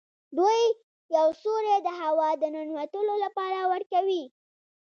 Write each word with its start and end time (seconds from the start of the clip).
دوی 0.37 0.61
یو 1.17 1.27
سوری 1.41 1.73
د 1.81 1.87
هوا 2.01 2.29
د 2.41 2.43
ننوتلو 2.55 3.13
لپاره 3.25 3.59
ورکوي. 3.73 4.23